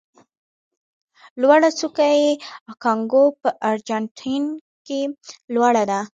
[1.41, 2.29] لوړه څوکه یې
[2.71, 4.43] اکانکاګو په ارجنتاین
[4.85, 4.99] کې
[5.53, 5.99] لوړه ده.